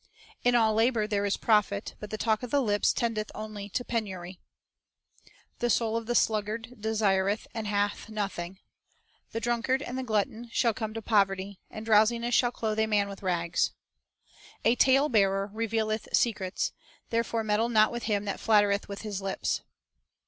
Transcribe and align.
1 0.41 0.55
"In 0.55 0.55
all 0.55 0.73
labor 0.73 1.05
there 1.05 1.27
is 1.27 1.37
profit; 1.37 1.93
but 1.99 2.09
the 2.09 2.17
talk 2.17 2.41
of 2.41 2.49
the 2.49 2.59
lips 2.63 2.91
tendeth 2.91 3.29
only 3.35 3.69
to 3.69 3.85
penury." 3.85 4.39
1 5.25 5.31
'The 5.59 5.69
soul 5.69 5.95
of 5.95 6.07
the 6.07 6.15
sluggard 6.15 6.73
desireth, 6.79 7.45
and 7.53 7.67
hath 7.67 8.09
noth 8.09 8.39
ing." 8.39 8.57
"The 9.31 9.39
drunkard 9.39 9.83
and 9.83 9.99
the 9.99 10.03
glutton 10.03 10.49
shall 10.51 10.73
come 10.73 10.95
to 10.95 10.97
Every 10.97 11.01
Day 11.03 11.07
poverty; 11.07 11.59
and 11.69 11.85
drowsiness 11.85 12.33
shall 12.33 12.51
clothe 12.51 12.79
a 12.79 12.87
man 12.87 13.09
with 13.09 13.21
rags."" 13.21 13.73
"A 14.65 14.75
talebearer 14.75 15.51
revealeth 15.53 16.07
secrets; 16.13 16.71
therefore 17.11 17.43
meddle 17.43 17.69
not 17.69 17.91
with 17.91 18.05
him 18.05 18.25
that 18.25 18.39
fiattereth 18.39 18.87
with 18.87 19.01
his 19.01 19.21
lips." 19.21 19.61